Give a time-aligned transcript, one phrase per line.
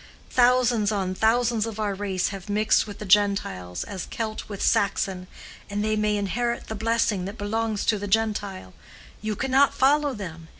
[0.31, 5.27] Thousands on thousands of our race have mixed with the Gentiles as Celt with Saxon,
[5.69, 8.73] and they may inherit the blessing that belongs to the Gentile.
[9.21, 10.47] You cannot follow them.